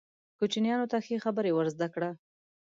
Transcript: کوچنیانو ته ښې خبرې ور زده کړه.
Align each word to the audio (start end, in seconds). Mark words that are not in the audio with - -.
کوچنیانو 0.37 0.89
ته 0.91 0.97
ښې 1.05 1.15
خبرې 1.25 1.51
ور 1.53 1.67
زده 1.75 1.87
کړه. 1.93 2.09